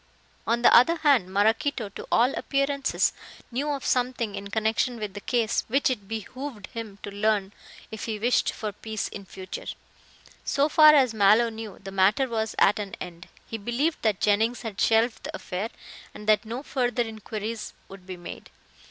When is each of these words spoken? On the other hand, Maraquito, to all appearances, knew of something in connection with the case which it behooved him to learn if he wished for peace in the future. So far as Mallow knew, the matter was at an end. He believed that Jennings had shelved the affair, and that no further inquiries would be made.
On 0.47 0.63
the 0.63 0.75
other 0.75 0.95
hand, 0.95 1.31
Maraquito, 1.31 1.89
to 1.89 2.07
all 2.11 2.33
appearances, 2.33 3.13
knew 3.51 3.69
of 3.69 3.85
something 3.85 4.33
in 4.33 4.49
connection 4.49 4.97
with 4.97 5.13
the 5.13 5.21
case 5.21 5.63
which 5.67 5.91
it 5.91 6.07
behooved 6.07 6.65
him 6.73 6.97
to 7.03 7.11
learn 7.11 7.53
if 7.91 8.05
he 8.05 8.17
wished 8.17 8.51
for 8.51 8.71
peace 8.71 9.09
in 9.09 9.25
the 9.25 9.29
future. 9.29 9.67
So 10.43 10.67
far 10.69 10.95
as 10.95 11.13
Mallow 11.13 11.49
knew, 11.49 11.77
the 11.77 11.91
matter 11.91 12.27
was 12.27 12.55
at 12.57 12.79
an 12.79 12.95
end. 12.99 13.27
He 13.45 13.59
believed 13.59 14.01
that 14.01 14.19
Jennings 14.19 14.63
had 14.63 14.81
shelved 14.81 15.23
the 15.25 15.35
affair, 15.35 15.69
and 16.15 16.27
that 16.27 16.45
no 16.45 16.63
further 16.63 17.03
inquiries 17.03 17.73
would 17.87 18.07
be 18.07 18.17
made. 18.17 18.49